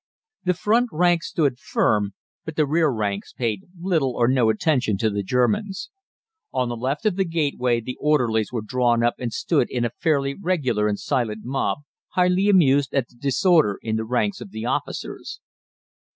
[0.45, 5.11] The front ranks stood firm, but the rear ranks paid little or no attention to
[5.11, 5.91] the Germans.
[6.51, 9.91] On the left of the gateway the orderlies were drawn up and stood in a
[9.99, 11.81] fairly regular and silent mob,
[12.15, 15.39] highly amused at the disorder in the ranks of the officers.